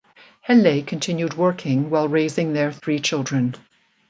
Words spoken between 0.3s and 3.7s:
Helle continued working while raising their three children.